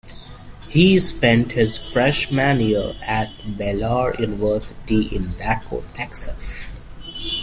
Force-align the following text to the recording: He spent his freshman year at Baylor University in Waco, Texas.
He 0.67 0.97
spent 0.97 1.51
his 1.51 1.77
freshman 1.77 2.59
year 2.59 2.95
at 3.03 3.29
Baylor 3.55 4.19
University 4.19 5.15
in 5.15 5.37
Waco, 5.37 5.83
Texas. 5.93 6.75